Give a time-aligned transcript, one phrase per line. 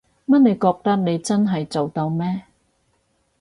[0.25, 2.41] 乜你覺得你真係做到咩？